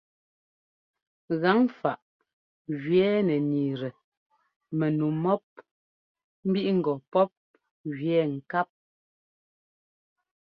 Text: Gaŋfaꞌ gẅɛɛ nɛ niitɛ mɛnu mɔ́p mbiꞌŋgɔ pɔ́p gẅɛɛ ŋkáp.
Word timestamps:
Gaŋfaꞌ 1.41 2.03
gẅɛɛ 2.83 3.19
nɛ 3.27 3.35
niitɛ 3.49 3.89
mɛnu 4.77 5.07
mɔ́p 5.23 5.43
mbiꞌŋgɔ 6.47 6.93
pɔ́p 7.11 7.31
gẅɛɛ 7.97 8.23
ŋkáp. 8.35 8.69